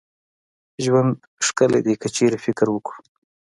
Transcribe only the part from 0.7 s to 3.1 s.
ژوند ښکلې دي که چيري فکر وکړو